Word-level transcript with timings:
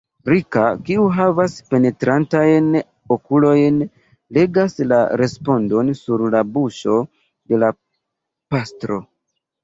Rika, 0.27 0.61
kiu 0.85 1.01
havas 1.15 1.55
penetrantajn 1.73 2.69
okulojn, 3.15 3.77
legas 4.37 4.73
la 4.93 5.01
respondon 5.21 5.91
sur 5.99 6.23
la 6.37 6.41
buŝo 6.55 6.95
de 7.53 7.61
la 7.65 7.71
pastro. 8.55 8.99